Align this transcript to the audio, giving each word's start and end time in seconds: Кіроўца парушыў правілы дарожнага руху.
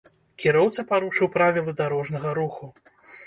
Кіроўца 0.43 0.85
парушыў 0.91 1.29
правілы 1.37 1.71
дарожнага 1.81 2.33
руху. 2.41 2.73